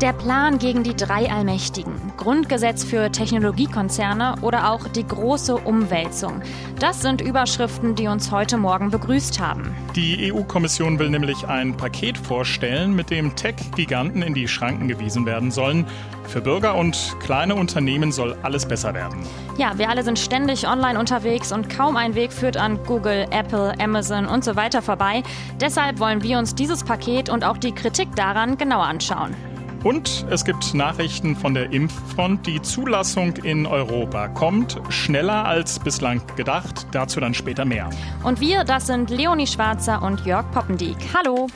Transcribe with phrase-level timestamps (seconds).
[0.00, 6.40] Der Plan gegen die drei Allmächtigen, Grundgesetz für Technologiekonzerne oder auch die große Umwälzung.
[6.78, 9.74] Das sind Überschriften, die uns heute Morgen begrüßt haben.
[9.94, 15.50] Die EU-Kommission will nämlich ein Paket vorstellen, mit dem Tech-Giganten in die Schranken gewiesen werden
[15.50, 15.84] sollen.
[16.28, 19.18] Für Bürger und kleine Unternehmen soll alles besser werden.
[19.58, 23.74] Ja, wir alle sind ständig online unterwegs und kaum ein Weg führt an Google, Apple,
[23.78, 25.22] Amazon und so weiter vorbei.
[25.60, 29.36] Deshalb wollen wir uns dieses Paket und auch die Kritik daran genauer anschauen.
[29.82, 32.46] Und es gibt Nachrichten von der Impffront.
[32.46, 36.86] Die Zulassung in Europa kommt schneller als bislang gedacht.
[36.92, 37.88] Dazu dann später mehr.
[38.22, 40.98] Und wir, das sind Leonie Schwarzer und Jörg Poppendiek.
[41.16, 41.46] Hallo.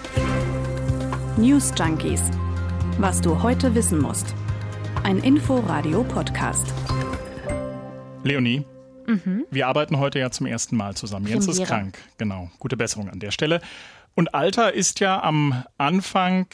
[1.37, 2.23] News Junkies.
[2.97, 4.35] Was du heute wissen musst.
[5.03, 6.73] Ein Info-Radio-Podcast.
[8.23, 8.65] Leonie,
[9.07, 9.45] mhm.
[9.51, 11.27] wir arbeiten heute ja zum ersten Mal zusammen.
[11.27, 11.99] Jens ist krank.
[12.17, 12.51] Genau.
[12.59, 13.61] Gute Besserung an der Stelle.
[14.15, 16.47] Und Alter ist ja am Anfang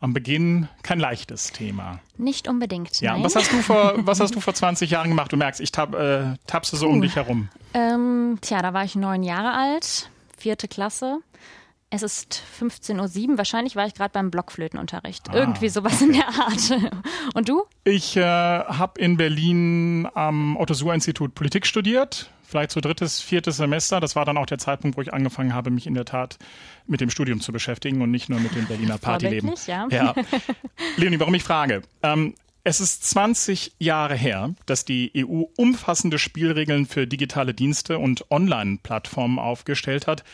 [0.00, 2.00] am Beginn kein leichtes Thema.
[2.16, 3.00] Nicht unbedingt.
[3.00, 3.24] Ja, nein.
[3.24, 5.32] was hast du vor, was hast du vor 20 Jahren gemacht?
[5.32, 7.48] Du merkst, ich tab, äh, tapse so uh, um dich herum.
[7.74, 11.20] Ähm, tja, da war ich neun Jahre alt, vierte Klasse.
[11.92, 13.38] Es ist 15.07 Uhr.
[13.38, 15.28] Wahrscheinlich war ich gerade beim Blockflötenunterricht.
[15.28, 16.04] Ah, Irgendwie sowas okay.
[16.04, 16.94] in der Art.
[17.34, 17.64] Und du?
[17.82, 22.30] Ich äh, habe in Berlin am Otto-Suhr-Institut Politik studiert.
[22.50, 24.00] Vielleicht so drittes, viertes Semester.
[24.00, 26.36] Das war dann auch der Zeitpunkt, wo ich angefangen habe, mich in der Tat
[26.88, 29.54] mit dem Studium zu beschäftigen und nicht nur mit dem Berliner Partyleben.
[29.68, 29.86] Ja.
[29.88, 30.14] ja.
[30.96, 31.82] Leonie, warum ich frage?
[32.02, 32.34] Ähm,
[32.64, 39.38] es ist 20 Jahre her, dass die EU umfassende Spielregeln für digitale Dienste und Online-Plattformen
[39.38, 40.24] aufgestellt hat.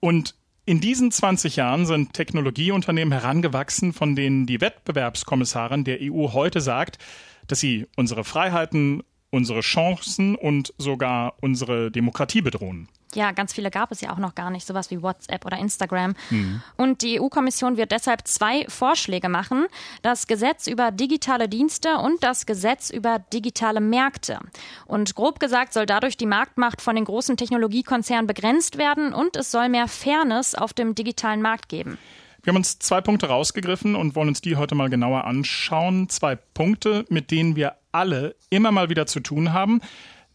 [0.00, 0.34] Und
[0.66, 6.98] in diesen 20 Jahren sind Technologieunternehmen herangewachsen, von denen die Wettbewerbskommissarin der EU heute sagt,
[7.46, 9.02] dass sie unsere Freiheiten,
[9.34, 14.34] unsere Chancen und sogar unsere Demokratie bedrohen ja, ganz viele gab es ja auch noch
[14.34, 16.14] gar nicht, sowas wie WhatsApp oder Instagram.
[16.30, 16.62] Mhm.
[16.76, 19.66] Und die EU-Kommission wird deshalb zwei Vorschläge machen.
[20.02, 24.38] Das Gesetz über digitale Dienste und das Gesetz über digitale Märkte.
[24.86, 29.50] Und grob gesagt soll dadurch die Marktmacht von den großen Technologiekonzernen begrenzt werden und es
[29.50, 31.98] soll mehr Fairness auf dem digitalen Markt geben.
[32.44, 36.10] Wir haben uns zwei Punkte rausgegriffen und wollen uns die heute mal genauer anschauen.
[36.10, 39.80] Zwei Punkte, mit denen wir alle immer mal wieder zu tun haben.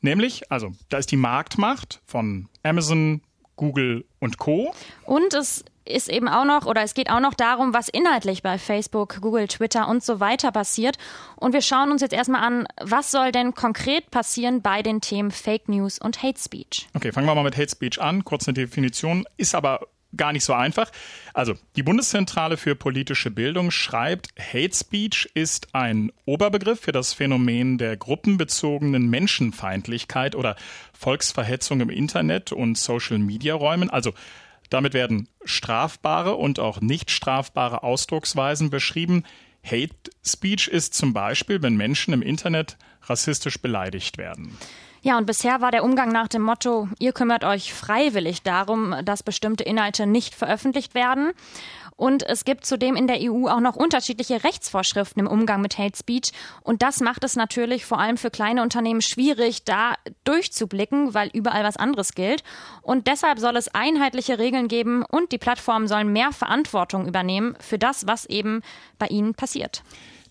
[0.01, 3.21] Nämlich, also da ist die Marktmacht von Amazon,
[3.57, 4.73] Google und Co.
[5.05, 8.57] Und es ist eben auch noch oder es geht auch noch darum, was inhaltlich bei
[8.57, 10.97] Facebook, Google, Twitter und so weiter passiert.
[11.35, 15.29] Und wir schauen uns jetzt erstmal an, was soll denn konkret passieren bei den Themen
[15.29, 16.87] Fake News und Hate Speech.
[16.95, 18.23] Okay, fangen wir mal mit Hate Speech an.
[18.23, 19.81] Kurz eine Definition, ist aber
[20.15, 20.91] gar nicht so einfach.
[21.33, 27.77] Also, die Bundeszentrale für politische Bildung schreibt, Hate Speech ist ein Oberbegriff für das Phänomen
[27.77, 30.55] der gruppenbezogenen Menschenfeindlichkeit oder
[30.93, 33.89] Volksverhetzung im Internet und Social-Media-Räumen.
[33.89, 34.13] Also,
[34.69, 39.23] damit werden strafbare und auch nicht strafbare Ausdrucksweisen beschrieben.
[39.63, 44.57] Hate Speech ist zum Beispiel, wenn Menschen im Internet rassistisch beleidigt werden.
[45.01, 49.23] Ja, und bisher war der Umgang nach dem Motto, ihr kümmert euch freiwillig darum, dass
[49.23, 51.31] bestimmte Inhalte nicht veröffentlicht werden.
[51.95, 55.97] Und es gibt zudem in der EU auch noch unterschiedliche Rechtsvorschriften im Umgang mit Hate
[55.97, 56.31] Speech.
[56.61, 61.65] Und das macht es natürlich vor allem für kleine Unternehmen schwierig, da durchzublicken, weil überall
[61.65, 62.43] was anderes gilt.
[62.81, 67.77] Und deshalb soll es einheitliche Regeln geben und die Plattformen sollen mehr Verantwortung übernehmen für
[67.77, 68.61] das, was eben
[68.97, 69.83] bei ihnen passiert.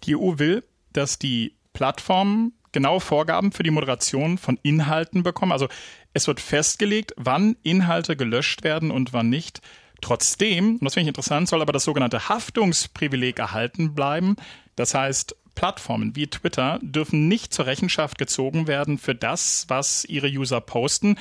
[0.05, 0.65] Die EU will,
[0.95, 5.53] dass die Plattformen genaue Vorgaben für die Moderation von Inhalten bekommen.
[5.53, 5.69] Also
[6.13, 9.61] es wird festgelegt, wann Inhalte gelöscht werden und wann nicht.
[10.01, 14.37] Trotzdem, und das finde ich interessant, soll aber das sogenannte Haftungsprivileg erhalten bleiben.
[14.77, 20.29] Das heißt, Plattformen wie Twitter dürfen nicht zur Rechenschaft gezogen werden für das, was ihre
[20.29, 21.17] User posten.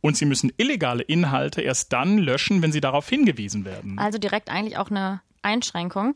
[0.00, 3.98] Und sie müssen illegale Inhalte erst dann löschen, wenn sie darauf hingewiesen werden.
[3.98, 6.14] Also direkt eigentlich auch eine Einschränkung.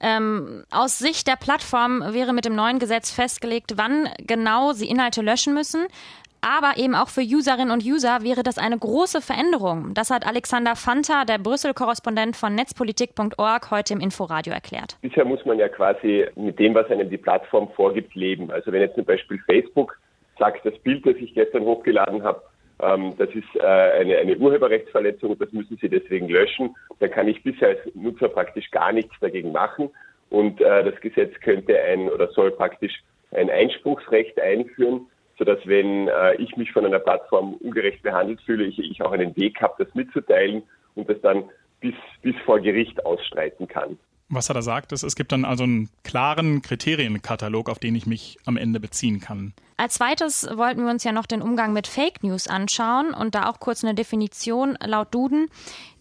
[0.00, 5.22] Ähm, aus Sicht der Plattform wäre mit dem neuen Gesetz festgelegt, wann genau sie Inhalte
[5.22, 5.86] löschen müssen.
[6.40, 9.92] Aber eben auch für Userinnen und User wäre das eine große Veränderung.
[9.94, 14.96] Das hat Alexander Fanta, der Brüssel-Korrespondent von netzpolitik.org, heute im Inforadio erklärt.
[15.02, 18.52] Bisher muss man ja quasi mit dem, was einem die Plattform vorgibt, leben.
[18.52, 19.98] Also wenn jetzt zum Beispiel Facebook
[20.38, 22.40] sagt, das Bild, das ich gestern hochgeladen habe,
[22.80, 26.74] ähm, das ist äh, eine, eine Urheberrechtsverletzung und das müssen Sie deswegen löschen.
[27.00, 29.90] Da kann ich bisher als Nutzer praktisch gar nichts dagegen machen.
[30.30, 32.92] Und äh, das Gesetz könnte ein oder soll praktisch
[33.32, 35.06] ein Einspruchsrecht einführen,
[35.38, 39.36] sodass wenn äh, ich mich von einer Plattform ungerecht behandelt fühle, ich, ich auch einen
[39.36, 40.62] Weg habe, das mitzuteilen
[40.94, 41.44] und das dann
[41.80, 43.98] bis, bis vor Gericht ausstreiten kann.
[44.30, 48.06] Was er da sagt, ist, es gibt dann also einen klaren Kriterienkatalog, auf den ich
[48.06, 49.54] mich am Ende beziehen kann.
[49.78, 53.48] Als zweites wollten wir uns ja noch den Umgang mit Fake News anschauen und da
[53.48, 55.48] auch kurz eine Definition laut Duden.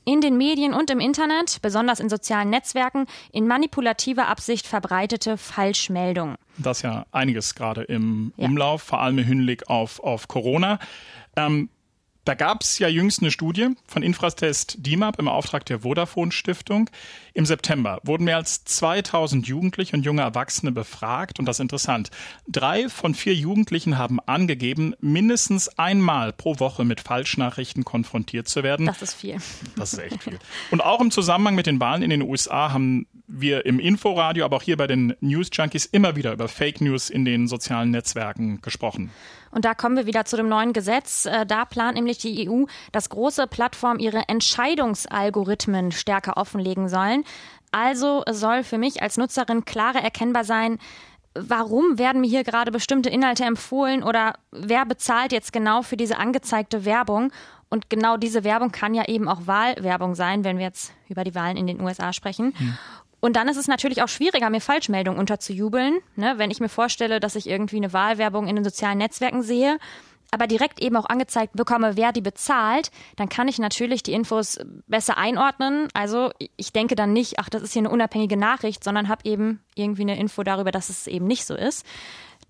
[0.08, 6.38] in den Medien und im Internet, besonders in sozialen Netzwerken, in manipulativer Absicht verbreitete Falschmeldungen.
[6.58, 8.46] Das ist ja einiges gerade im ja.
[8.46, 10.80] Umlauf, vor allem im Hinblick auf, auf Corona.
[11.36, 11.68] Ähm,
[12.24, 16.90] da gab es ja jüngst eine Studie von Infrastest DIMAP im Auftrag der Vodafone Stiftung.
[17.38, 21.38] Im September wurden mehr als 2000 Jugendliche und junge Erwachsene befragt.
[21.38, 22.10] Und das ist interessant.
[22.48, 28.88] Drei von vier Jugendlichen haben angegeben, mindestens einmal pro Woche mit Falschnachrichten konfrontiert zu werden.
[28.88, 29.38] Das ist viel.
[29.76, 30.40] Das ist echt viel.
[30.72, 34.56] Und auch im Zusammenhang mit den Wahlen in den USA haben wir im Inforadio, aber
[34.56, 38.62] auch hier bei den News Junkies immer wieder über Fake News in den sozialen Netzwerken
[38.62, 39.12] gesprochen.
[39.52, 41.26] Und da kommen wir wieder zu dem neuen Gesetz.
[41.26, 47.24] Äh, da plant nämlich die EU, dass große Plattformen ihre Entscheidungsalgorithmen stärker offenlegen sollen.
[47.72, 50.80] Also soll für mich als Nutzerin klarer erkennbar sein,
[51.36, 56.18] warum werden mir hier gerade bestimmte Inhalte empfohlen oder wer bezahlt jetzt genau für diese
[56.18, 57.32] angezeigte Werbung.
[57.70, 61.36] Und genau diese Werbung kann ja eben auch Wahlwerbung sein, wenn wir jetzt über die
[61.36, 62.54] Wahlen in den USA sprechen.
[62.58, 62.78] Hm.
[63.20, 65.98] Und dann ist es natürlich auch schwieriger, mir Falschmeldungen unterzujubeln.
[66.16, 66.36] Ne?
[66.38, 69.80] Wenn ich mir vorstelle, dass ich irgendwie eine Wahlwerbung in den sozialen Netzwerken sehe,
[70.32, 74.60] aber direkt eben auch angezeigt bekomme, wer die bezahlt, dann kann ich natürlich die Infos
[74.88, 75.88] besser einordnen.
[75.94, 79.64] Also ich denke dann nicht, ach, das ist hier eine unabhängige Nachricht, sondern habe eben
[79.76, 81.86] irgendwie eine Info darüber, dass es eben nicht so ist.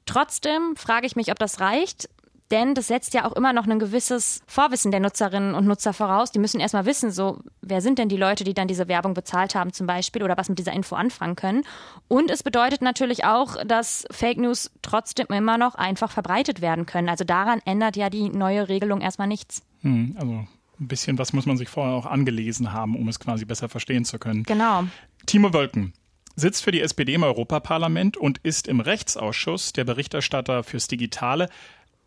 [0.06, 2.10] Trotzdem frage ich mich, ob das reicht.
[2.52, 6.32] Denn das setzt ja auch immer noch ein gewisses Vorwissen der Nutzerinnen und Nutzer voraus.
[6.32, 9.54] Die müssen erstmal wissen, so, wer sind denn die Leute, die dann diese Werbung bezahlt
[9.54, 11.64] haben zum Beispiel oder was mit dieser Info anfangen können.
[12.08, 17.10] Und es bedeutet natürlich auch, dass Fake News trotzdem immer noch einfach verbreitet werden können.
[17.10, 19.62] Also daran ändert ja die neue Regelung erstmal nichts.
[19.82, 20.48] Hm, also
[20.80, 24.06] ein bisschen was muss man sich vorher auch angelesen haben, um es quasi besser verstehen
[24.06, 24.44] zu können.
[24.44, 24.84] Genau.
[25.26, 25.94] Timo Wölken,
[26.38, 31.50] sitzt für die SPD im Europaparlament und ist im Rechtsausschuss der Berichterstatter fürs Digitale.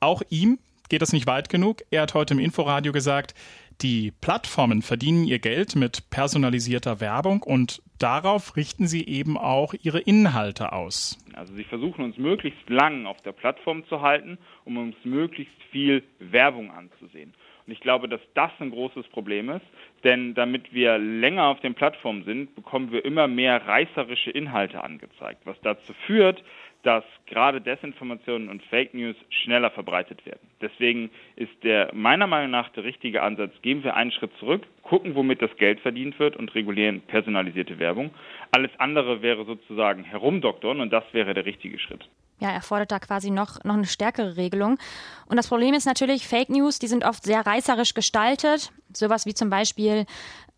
[0.00, 0.58] Auch ihm
[0.88, 1.82] geht es nicht weit genug.
[1.91, 3.35] Er hat heute im Inforadio gesagt,
[3.82, 10.00] die Plattformen verdienen ihr Geld mit personalisierter Werbung und darauf richten sie eben auch ihre
[10.00, 11.19] Inhalte aus.
[11.35, 16.02] Also sie versuchen uns möglichst lang auf der Plattform zu halten, um uns möglichst viel
[16.19, 17.35] Werbung anzusehen.
[17.67, 19.64] Und ich glaube, dass das ein großes Problem ist,
[20.02, 25.43] denn damit wir länger auf den Plattformen sind, bekommen wir immer mehr reißerische Inhalte angezeigt,
[25.44, 26.43] was dazu führt,
[26.82, 30.48] dass gerade Desinformationen und Fake News schneller verbreitet werden.
[30.60, 35.14] Deswegen ist der meiner Meinung nach der richtige Ansatz, gehen wir einen Schritt zurück, gucken,
[35.14, 38.10] womit das Geld verdient wird und regulieren personalisierte Werbung.
[38.50, 42.08] Alles andere wäre sozusagen herumdoktern und das wäre der richtige Schritt
[42.40, 44.78] ja, erfordert da quasi noch, noch eine stärkere Regelung.
[45.26, 48.72] Und das Problem ist natürlich, Fake News, die sind oft sehr reißerisch gestaltet.
[48.92, 50.06] Sowas wie zum Beispiel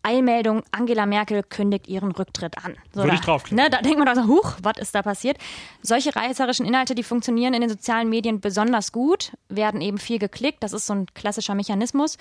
[0.03, 2.75] Eilmeldung, Angela Merkel kündigt ihren Rücktritt an.
[2.91, 3.63] So Würde da, ich draufklicken.
[3.63, 5.37] Ne, da denkt man doch so, huch, was ist da passiert?
[5.81, 10.61] Solche reißerischen Inhalte, die funktionieren in den sozialen Medien besonders gut, werden eben viel geklickt.
[10.61, 12.17] Das ist so ein klassischer Mechanismus.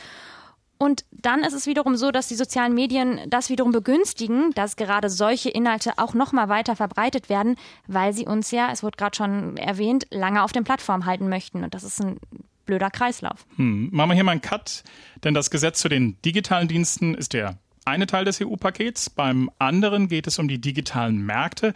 [0.79, 5.11] Und dann ist es wiederum so, dass die sozialen Medien das wiederum begünstigen, dass gerade
[5.11, 7.55] solche Inhalte auch noch mal weiter verbreitet werden,
[7.87, 11.63] weil sie uns ja, es wurde gerade schon erwähnt, lange auf den Plattformen halten möchten.
[11.63, 12.19] Und das ist ein
[12.67, 13.47] blöder Kreislauf.
[13.57, 13.91] Hm.
[13.93, 14.83] Machen wir hier mal einen Cut,
[15.23, 19.11] denn das Gesetz zu den digitalen Diensten ist der eine Teil des EU-Pakets.
[19.11, 21.75] Beim anderen geht es um die digitalen Märkte.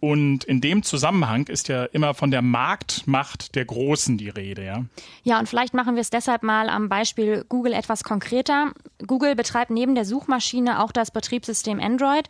[0.00, 4.84] Und in dem Zusammenhang ist ja immer von der Marktmacht der Großen die Rede, ja?
[5.22, 8.72] Ja, und vielleicht machen wir es deshalb mal am Beispiel Google etwas konkreter.
[9.06, 12.28] Google betreibt neben der Suchmaschine auch das Betriebssystem Android.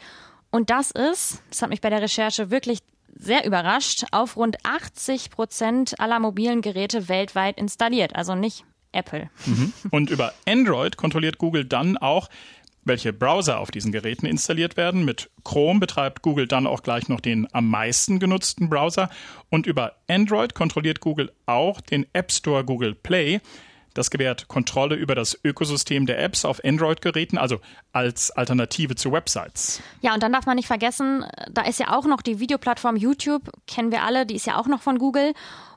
[0.53, 2.79] Und das ist, das hat mich bei der Recherche wirklich
[3.17, 8.15] sehr überrascht, auf rund 80 Prozent aller mobilen Geräte weltweit installiert.
[8.15, 9.31] Also nicht Apple.
[9.47, 9.73] Mhm.
[9.91, 12.29] Und über Android kontrolliert Google dann auch,
[12.85, 15.05] welche Browser auf diesen Geräten installiert werden.
[15.05, 19.11] Mit Chrome betreibt Google dann auch gleich noch den am meisten genutzten Browser.
[19.51, 23.41] Und über Android kontrolliert Google auch den App Store Google Play.
[23.95, 27.61] Das gewährt Kontrolle über das Ökosystem der Apps auf Android-Geräten, also
[27.93, 29.81] als Alternative zu Websites.
[30.01, 33.53] Ja, und dann darf man nicht vergessen, da ist ja auch noch die Videoplattform YouTube,
[33.69, 35.33] kennen wir alle, die ist ja auch noch von Google.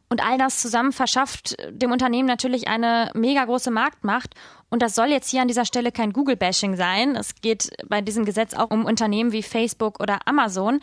[0.09, 4.35] Und all das zusammen verschafft dem Unternehmen natürlich eine mega große Marktmacht.
[4.69, 7.15] Und das soll jetzt hier an dieser Stelle kein Google-Bashing sein.
[7.15, 10.79] Es geht bei diesem Gesetz auch um Unternehmen wie Facebook oder Amazon.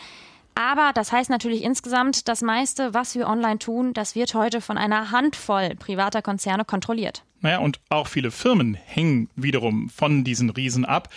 [0.54, 4.78] Aber das heißt natürlich insgesamt, das meiste, was wir online tun, das wird heute von
[4.78, 7.24] einer Handvoll privater Konzerne kontrolliert.
[7.40, 11.08] Naja, und auch viele Firmen hängen wiederum von diesen Riesen ab.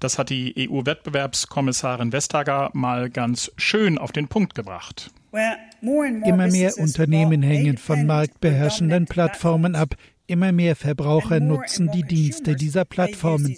[0.00, 5.10] Das hat die EU-Wettbewerbskommissarin Vestager mal ganz schön auf den Punkt gebracht.
[5.80, 9.94] Immer mehr Unternehmen hängen von marktbeherrschenden Plattformen ab.
[10.26, 13.56] Immer mehr Verbraucher nutzen die Dienste dieser Plattformen.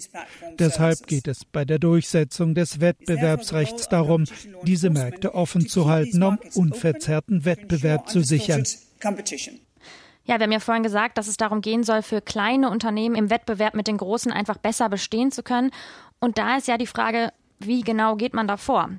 [0.57, 4.25] Deshalb geht es bei der Durchsetzung des Wettbewerbsrechts darum,
[4.63, 8.63] diese Märkte offen zu halten, um unverzerrten Wettbewerb zu sichern.
[10.25, 13.29] Ja, wir haben ja vorhin gesagt, dass es darum gehen soll, für kleine Unternehmen im
[13.29, 15.71] Wettbewerb mit den großen einfach besser bestehen zu können.
[16.19, 18.89] Und da ist ja die Frage, wie genau geht man da vor?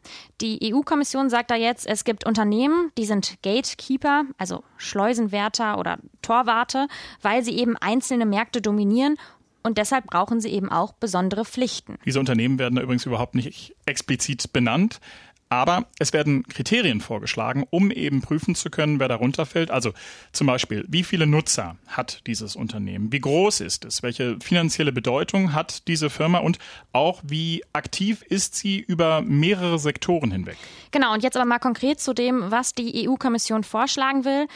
[0.41, 6.89] Die EU-Kommission sagt da jetzt, es gibt Unternehmen, die sind Gatekeeper, also Schleusenwärter oder Torwarte,
[7.23, 9.17] weil sie eben einzelne Märkte dominieren
[9.63, 11.99] und deshalb brauchen sie eben auch besondere Pflichten.
[12.07, 15.01] Diese Unternehmen werden da übrigens überhaupt nicht explizit benannt.
[15.49, 19.71] Aber es werden Kriterien vorgeschlagen, um eben prüfen zu können, wer darunter fällt.
[19.71, 19.93] Also
[20.33, 23.13] zum Beispiel, wie viele Nutzer hat dieses Unternehmen?
[23.13, 24.03] Wie groß ist es?
[24.03, 26.39] Welche finanzielle Bedeutung hat diese Firma?
[26.39, 26.59] Und
[26.93, 30.57] auch, wie aktiv ist sie über mehrere Sektoren hinweg?
[30.91, 34.49] Genau, und jetzt aber mal konkret zu dem, was die EU-Kommission vorschlagen will.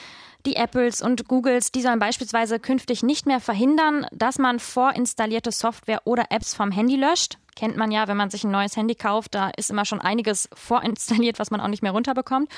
[0.46, 6.02] Die Apples und Googles, die sollen beispielsweise künftig nicht mehr verhindern, dass man vorinstallierte Software
[6.06, 7.38] oder Apps vom Handy löscht.
[7.56, 10.48] Kennt man ja, wenn man sich ein neues Handy kauft, da ist immer schon einiges
[10.54, 12.50] vorinstalliert, was man auch nicht mehr runterbekommt.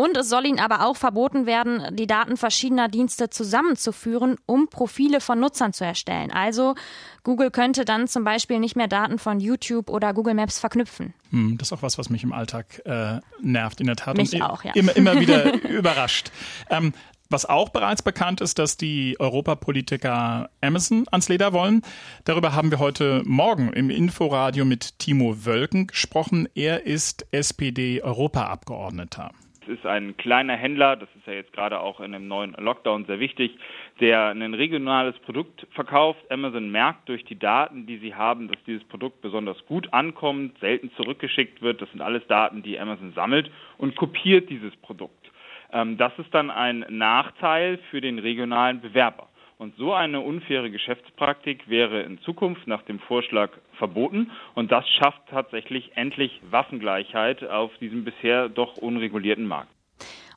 [0.00, 5.20] Und es soll ihnen aber auch verboten werden, die Daten verschiedener Dienste zusammenzuführen, um Profile
[5.20, 6.30] von Nutzern zu erstellen.
[6.30, 6.76] Also
[7.24, 11.14] Google könnte dann zum Beispiel nicht mehr Daten von YouTube oder Google Maps verknüpfen.
[11.30, 14.16] Hm, das ist auch was, was mich im Alltag äh, nervt, in der Tat.
[14.16, 14.70] Mich Und auch, ja.
[14.74, 16.30] Immer, immer wieder überrascht.
[16.70, 16.92] Ähm,
[17.30, 21.82] was auch bereits bekannt ist, dass die Europapolitiker Amazon ans Leder wollen.
[22.24, 26.48] Darüber haben wir heute Morgen im Inforadio mit Timo Wölken gesprochen.
[26.54, 29.30] Er ist SPD-Europaabgeordneter
[29.68, 33.20] ist ein kleiner Händler, das ist ja jetzt gerade auch in einem neuen Lockdown sehr
[33.20, 33.56] wichtig,
[34.00, 36.20] der ein regionales Produkt verkauft.
[36.30, 40.90] Amazon merkt durch die Daten, die sie haben, dass dieses Produkt besonders gut ankommt, selten
[40.96, 41.82] zurückgeschickt wird.
[41.82, 45.17] Das sind alles Daten, die Amazon sammelt und kopiert dieses Produkt.
[45.72, 49.28] Ähm, das ist dann ein Nachteil für den regionalen Bewerber.
[49.58, 54.30] Und so eine unfaire Geschäftspraktik wäre in Zukunft nach dem Vorschlag verboten.
[54.54, 59.70] Und das schafft tatsächlich endlich Waffengleichheit auf diesem bisher doch unregulierten Markt.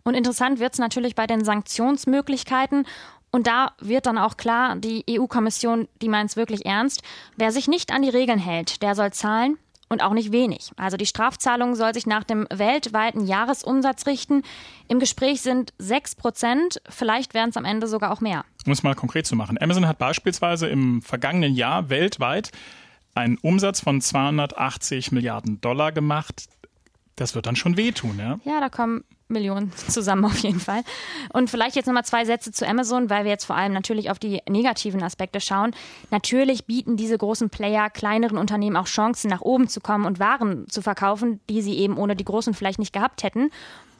[0.03, 2.87] Und interessant wird es natürlich bei den Sanktionsmöglichkeiten.
[3.31, 7.03] Und da wird dann auch klar, die EU-Kommission, die meint es wirklich ernst.
[7.37, 9.57] Wer sich nicht an die Regeln hält, der soll zahlen
[9.91, 10.71] und auch nicht wenig.
[10.77, 14.43] Also die Strafzahlung soll sich nach dem weltweiten Jahresumsatz richten.
[14.87, 18.45] Im Gespräch sind sechs Prozent, vielleicht werden es am Ende sogar auch mehr.
[18.65, 19.57] Um es mal konkret zu machen.
[19.61, 22.51] Amazon hat beispielsweise im vergangenen Jahr weltweit
[23.13, 26.47] einen Umsatz von 280 Milliarden Dollar gemacht.
[27.17, 28.39] Das wird dann schon wehtun, ja?
[28.45, 30.83] Ja, da kommen Millionen zusammen auf jeden Fall.
[31.33, 34.19] Und vielleicht jetzt nochmal zwei Sätze zu Amazon, weil wir jetzt vor allem natürlich auf
[34.19, 35.71] die negativen Aspekte schauen.
[36.09, 40.67] Natürlich bieten diese großen Player kleineren Unternehmen auch Chancen, nach oben zu kommen und Waren
[40.69, 43.49] zu verkaufen, die sie eben ohne die großen vielleicht nicht gehabt hätten.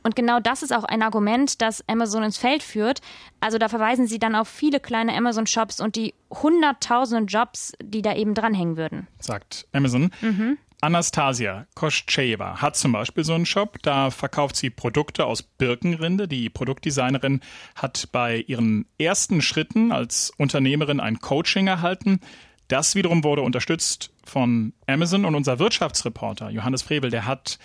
[0.04, 3.02] Und genau das ist auch ein Argument, das Amazon ins Feld führt.
[3.40, 8.16] Also da verweisen sie dann auf viele kleine Amazon-Shops und die hunderttausenden Jobs, die da
[8.16, 9.08] eben dranhängen würden.
[9.20, 10.12] Sagt Amazon.
[10.22, 10.58] Mhm.
[10.82, 16.28] Anastasia Koscheva hat zum Beispiel so einen Shop, da verkauft sie Produkte aus Birkenrinde.
[16.28, 17.42] Die Produktdesignerin
[17.76, 22.20] hat bei ihren ersten Schritten als Unternehmerin ein Coaching erhalten.
[22.68, 27.60] Das wiederum wurde unterstützt von Amazon und unser Wirtschaftsreporter Johannes Frevel, der hat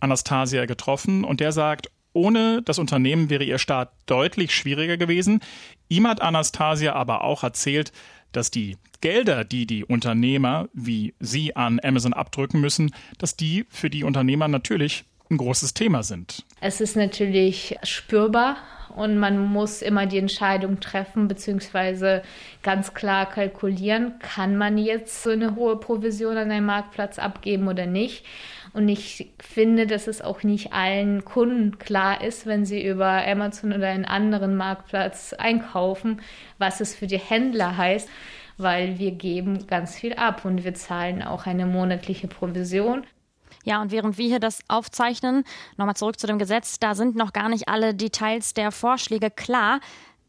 [0.00, 5.40] Anastasia getroffen und der sagt, ohne das Unternehmen wäre ihr Start deutlich schwieriger gewesen.
[5.88, 7.92] Ihm hat Anastasia aber auch erzählt,
[8.32, 13.90] dass die Gelder, die die Unternehmer wie Sie an Amazon abdrücken müssen, dass die für
[13.90, 16.44] die Unternehmer natürlich ein großes Thema sind.
[16.60, 18.56] Es ist natürlich spürbar
[18.94, 22.22] und man muss immer die Entscheidung treffen, beziehungsweise
[22.62, 27.86] ganz klar kalkulieren, kann man jetzt so eine hohe Provision an einen Marktplatz abgeben oder
[27.86, 28.24] nicht.
[28.72, 33.72] Und ich finde, dass es auch nicht allen Kunden klar ist, wenn sie über Amazon
[33.72, 36.22] oder einen anderen Marktplatz einkaufen,
[36.58, 38.08] was es für die Händler heißt
[38.58, 43.04] weil wir geben ganz viel ab und wir zahlen auch eine monatliche Provision.
[43.64, 45.44] Ja, und während wir hier das aufzeichnen,
[45.76, 49.80] nochmal zurück zu dem Gesetz, da sind noch gar nicht alle Details der Vorschläge klar.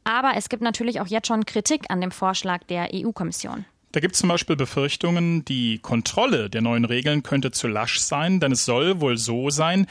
[0.03, 3.65] Aber es gibt natürlich auch jetzt schon Kritik an dem Vorschlag der EU-Kommission.
[3.93, 8.39] Da gibt es zum Beispiel Befürchtungen, die Kontrolle der neuen Regeln könnte zu lasch sein,
[8.39, 9.85] denn es soll wohl so sein,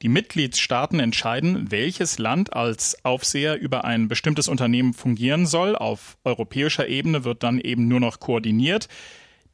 [0.00, 5.74] die Mitgliedstaaten entscheiden, welches Land als Aufseher über ein bestimmtes Unternehmen fungieren soll.
[5.74, 8.88] Auf europäischer Ebene wird dann eben nur noch koordiniert.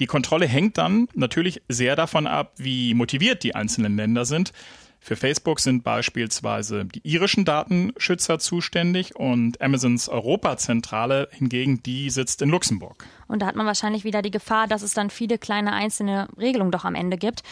[0.00, 4.52] Die Kontrolle hängt dann natürlich sehr davon ab, wie motiviert die einzelnen Länder sind.
[5.04, 12.48] Für Facebook sind beispielsweise die irischen Datenschützer zuständig und Amazons Europazentrale hingegen, die sitzt in
[12.48, 13.04] Luxemburg.
[13.28, 16.70] Und da hat man wahrscheinlich wieder die Gefahr, dass es dann viele kleine einzelne Regelungen
[16.70, 17.42] doch am Ende gibt.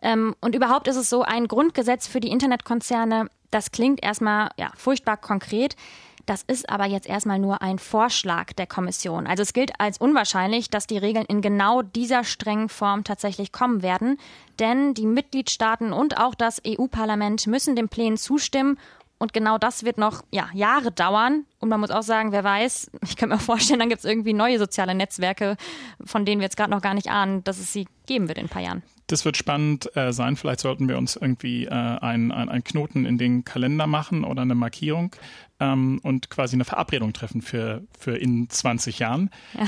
[0.00, 4.72] Ähm, und überhaupt ist es so, ein Grundgesetz für die Internetkonzerne, das klingt erstmal ja,
[4.74, 5.76] furchtbar konkret.
[6.26, 9.26] Das ist aber jetzt erstmal nur ein Vorschlag der Kommission.
[9.26, 13.82] Also es gilt als unwahrscheinlich, dass die Regeln in genau dieser strengen Form tatsächlich kommen
[13.82, 14.18] werden.
[14.58, 18.78] Denn die Mitgliedstaaten und auch das EU-Parlament müssen den Plänen zustimmen
[19.18, 21.44] Und genau das wird noch ja, Jahre dauern.
[21.60, 24.32] Und man muss auch sagen, wer weiß, ich kann mir vorstellen, dann gibt es irgendwie
[24.32, 25.56] neue soziale Netzwerke,
[26.04, 28.46] von denen wir jetzt gerade noch gar nicht ahnen, dass es sie geben wird in
[28.46, 28.82] ein paar Jahren.
[29.06, 30.36] Das wird spannend äh, sein.
[30.36, 34.54] Vielleicht sollten wir uns irgendwie äh, einen ein Knoten in den Kalender machen oder eine
[34.54, 35.14] Markierung
[35.60, 39.30] ähm, und quasi eine Verabredung treffen für, für in 20 Jahren.
[39.52, 39.66] Ja.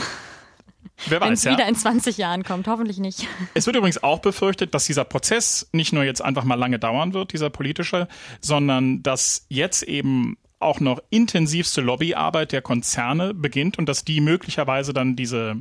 [1.09, 1.53] Wenn es ja.
[1.53, 3.27] wieder in 20 Jahren kommt, hoffentlich nicht.
[3.55, 7.13] Es wird übrigens auch befürchtet, dass dieser Prozess nicht nur jetzt einfach mal lange dauern
[7.13, 8.09] wird, dieser politische,
[8.41, 14.95] sondern dass jetzt eben auch noch intensivste Lobbyarbeit der Konzerne beginnt und dass die möglicherweise
[14.95, 15.57] dann diese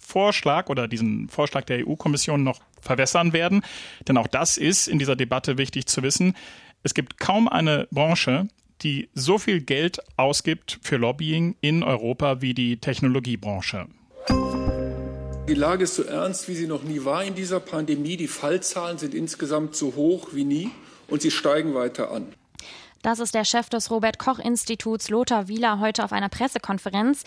[0.00, 3.62] Vorschlag oder diesen Vorschlag der EU-Kommission noch verwässern werden.
[4.08, 6.34] Denn auch das ist in dieser Debatte wichtig zu wissen.
[6.82, 8.48] Es gibt kaum eine Branche,
[8.82, 13.86] die so viel Geld ausgibt für Lobbying in Europa wie die Technologiebranche.
[15.48, 18.16] Die Lage ist so ernst, wie sie noch nie war in dieser Pandemie.
[18.16, 20.70] Die Fallzahlen sind insgesamt so hoch wie nie
[21.08, 22.32] und sie steigen weiter an.
[23.02, 27.24] Das ist der Chef des Robert Koch Instituts Lothar Wieler heute auf einer Pressekonferenz.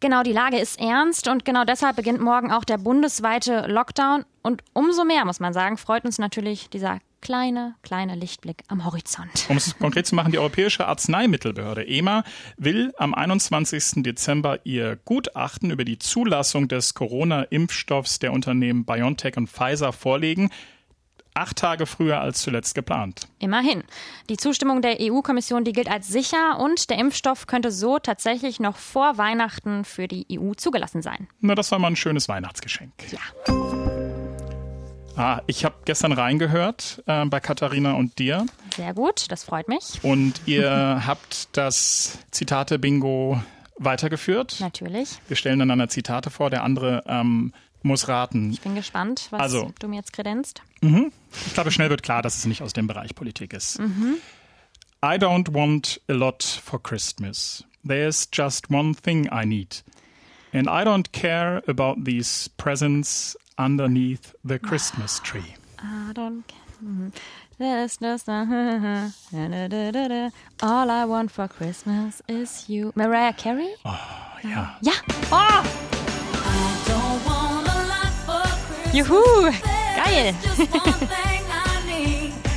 [0.00, 4.24] Genau, die Lage ist ernst und genau deshalb beginnt morgen auch der bundesweite Lockdown.
[4.42, 9.46] Und umso mehr, muss man sagen, freut uns natürlich dieser kleine, kleine Lichtblick am Horizont.
[9.48, 12.24] Um es konkret zu machen, die Europäische Arzneimittelbehörde EMA
[12.56, 14.02] will am 21.
[14.02, 20.50] Dezember ihr Gutachten über die Zulassung des Corona-Impfstoffs der Unternehmen BioNTech und Pfizer vorlegen
[21.36, 23.28] acht Tage früher als zuletzt geplant.
[23.38, 23.84] Immerhin.
[24.28, 28.76] Die Zustimmung der EU-Kommission, die gilt als sicher und der Impfstoff könnte so tatsächlich noch
[28.76, 31.28] vor Weihnachten für die EU zugelassen sein.
[31.40, 32.92] Na, das war mal ein schönes Weihnachtsgeschenk.
[33.10, 33.75] Ja.
[35.16, 38.44] Ah, ich habe gestern reingehört äh, bei Katharina und dir.
[38.76, 39.98] Sehr gut, das freut mich.
[40.02, 43.40] Und ihr habt das Zitate-Bingo
[43.78, 44.60] weitergeführt.
[44.60, 45.18] Natürlich.
[45.28, 48.50] Wir stellen einander Zitate vor, der andere ähm, muss raten.
[48.50, 50.60] Ich bin gespannt, was also, du mir jetzt kredenzt.
[50.82, 51.12] Mhm.
[51.46, 53.78] Ich glaube, schnell wird klar, dass es nicht aus dem Bereich Politik ist.
[53.78, 54.16] Mhm.
[55.02, 57.64] I don't want a lot for Christmas.
[57.86, 59.82] There's just one thing I need.
[60.52, 65.54] And I don't care about these presents underneath the Christmas tree.
[65.78, 66.60] I don't care.
[67.58, 68.28] This, this,
[70.62, 72.92] all I want for Christmas is you.
[72.94, 73.74] Mariah Carey?
[73.84, 73.98] Oh,
[74.42, 74.76] ja.
[74.82, 74.92] Ja.
[75.30, 75.62] Oh!
[78.92, 79.50] Juhu!
[79.96, 80.34] Geil!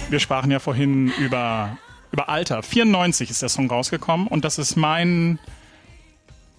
[0.09, 1.77] Wir sprachen ja vorhin über,
[2.11, 2.63] über Alter.
[2.63, 5.39] 94 ist der Song rausgekommen und das ist mein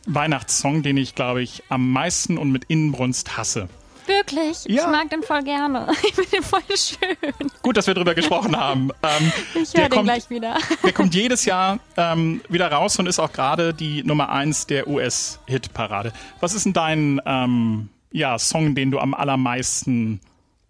[0.07, 3.69] Weihnachtssong, den ich, glaube ich, am meisten und mit Inbrunst hasse.
[4.11, 4.65] Wirklich?
[4.65, 4.83] Ja.
[4.83, 5.87] Ich mag den voll gerne.
[6.03, 7.51] Ich finde den voll schön.
[7.63, 8.91] Gut, dass wir darüber gesprochen haben.
[9.03, 10.59] Ähm, ich höre den kommt, gleich wieder.
[10.85, 14.89] Der kommt jedes Jahr ähm, wieder raus und ist auch gerade die Nummer 1 der
[14.89, 16.13] US-Hit-Parade.
[16.41, 20.21] Was ist denn dein ähm, ja, Song, den du am allermeisten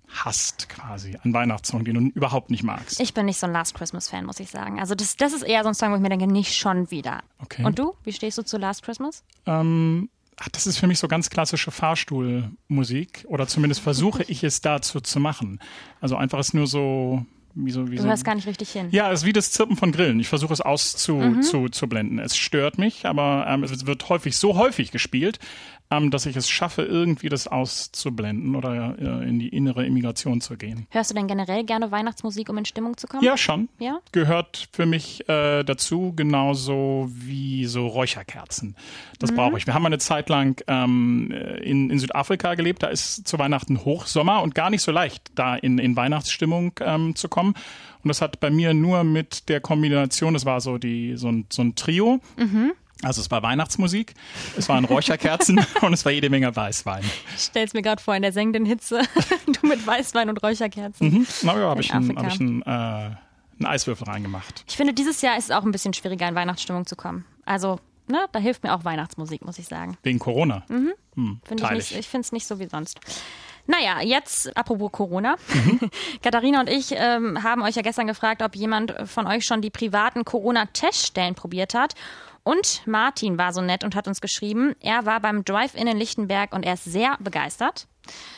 [0.09, 3.01] hast quasi, ein Weihnachtssong, den du überhaupt nicht magst?
[3.01, 4.79] Ich bin nicht so ein Last Christmas-Fan, muss ich sagen.
[4.79, 7.23] Also das, das ist eher so ein Song, wo ich mir denke, nicht schon wieder.
[7.43, 7.65] Okay.
[7.65, 7.95] Und du?
[8.05, 9.25] Wie stehst du zu Last Christmas?
[9.47, 10.09] Ähm,
[10.53, 15.21] das ist für mich so ganz klassische Fahrstuhlmusik oder zumindest versuche ich es dazu zu
[15.21, 15.61] machen.
[16.01, 17.25] Also einfach ist nur so
[17.55, 18.89] wie so, wie du hörst gar nicht richtig hin.
[18.91, 20.21] Ja, es ist wie das Zirpen von Grillen.
[20.21, 21.43] Ich versuche es auszublenden.
[21.43, 22.19] Zu, zu blenden.
[22.19, 25.39] es stört mich, aber ähm, es wird häufig so häufig gespielt,
[25.91, 30.57] ähm, dass ich es schaffe, irgendwie das auszublenden oder äh, in die innere Immigration zu
[30.57, 30.87] gehen.
[30.91, 33.25] Hörst du denn generell gerne Weihnachtsmusik, um in Stimmung zu kommen?
[33.25, 33.69] Ja, schon.
[33.79, 34.01] Ja?
[34.13, 38.77] Gehört für mich äh, dazu, genauso wie so Räucherkerzen.
[39.19, 39.37] Das mhm.
[39.37, 39.67] brauche ich.
[39.67, 42.83] Wir haben eine Zeit lang ähm, in, in Südafrika gelebt.
[42.83, 47.17] Da ist zu Weihnachten Hochsommer und gar nicht so leicht, da in, in Weihnachtsstimmung ähm,
[47.17, 47.55] zu kommen.
[48.03, 51.47] Und das hat bei mir nur mit der Kombination, das war so die so ein,
[51.51, 52.21] so ein Trio.
[52.39, 52.73] Mhm.
[53.03, 54.15] Also es war Weihnachtsmusik,
[54.57, 57.03] es waren Räucherkerzen und es war jede Menge Weißwein.
[57.35, 59.03] Ich stell's mir gerade vor, in der sengenden Hitze,
[59.47, 61.09] du mit Weißwein und Räucherkerzen.
[61.09, 61.27] Mhm.
[61.43, 63.17] Na ja, habe ich, ein, hab ich äh, einen
[63.65, 64.65] Eiswürfel reingemacht.
[64.69, 67.25] Ich finde, dieses Jahr ist es auch ein bisschen schwieriger, in Weihnachtsstimmung zu kommen.
[67.45, 69.97] Also, ne, da hilft mir auch Weihnachtsmusik, muss ich sagen.
[70.03, 70.65] Wegen Corona?
[70.69, 70.93] Mhm.
[71.15, 73.01] Hm, find ich nicht, ich finde es nicht so wie sonst.
[73.67, 75.37] Naja, jetzt apropos Corona.
[75.53, 75.91] Mhm.
[76.23, 79.71] Katharina und ich ähm, haben euch ja gestern gefragt, ob jemand von euch schon die
[79.71, 81.95] privaten Corona-Teststellen probiert hat.
[82.43, 86.55] Und Martin war so nett und hat uns geschrieben, er war beim Drive-In in Lichtenberg
[86.55, 87.87] und er ist sehr begeistert.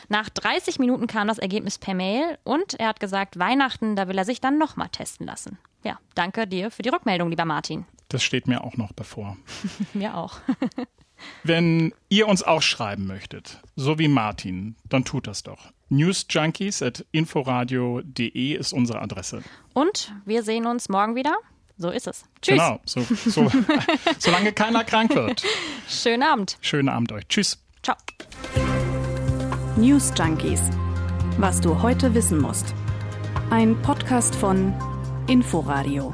[0.09, 4.17] Nach 30 Minuten kam das Ergebnis per Mail und er hat gesagt, Weihnachten, da will
[4.17, 5.57] er sich dann nochmal testen lassen.
[5.83, 7.85] Ja, danke dir für die Rückmeldung, lieber Martin.
[8.09, 9.37] Das steht mir auch noch bevor.
[9.93, 10.39] mir auch.
[11.43, 15.71] Wenn ihr uns auch schreiben möchtet, so wie Martin, dann tut das doch.
[15.89, 19.43] Newsjunkies at inforadio.de ist unsere Adresse.
[19.73, 21.35] Und wir sehen uns morgen wieder.
[21.83, 22.23] So ist es.
[22.41, 22.59] Tschüss.
[22.59, 23.51] Genau, so, so,
[24.17, 25.43] solange keiner krank wird.
[25.85, 26.57] Schönen Abend.
[26.61, 27.27] Schönen Abend euch.
[27.27, 27.61] Tschüss.
[27.83, 27.97] Ciao.
[29.75, 30.61] News Junkies.
[31.37, 32.73] Was du heute wissen musst.
[33.49, 34.73] Ein Podcast von
[35.27, 36.13] Inforadio.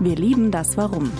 [0.00, 1.12] Wir lieben das Warum.